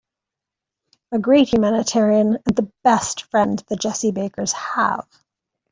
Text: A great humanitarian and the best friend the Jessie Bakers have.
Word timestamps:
A 1.11 1.19
great 1.19 1.47
humanitarian 1.53 2.39
and 2.47 2.55
the 2.55 2.71
best 2.83 3.25
friend 3.29 3.59
the 3.67 3.75
Jessie 3.75 4.11
Bakers 4.11 4.51
have. 4.53 5.07